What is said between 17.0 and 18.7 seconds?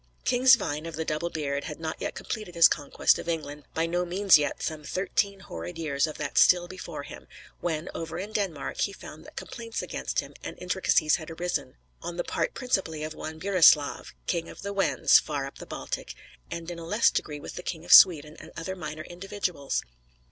degree with the King of Sweden and